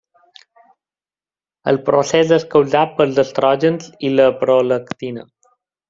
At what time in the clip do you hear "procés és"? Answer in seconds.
1.91-2.47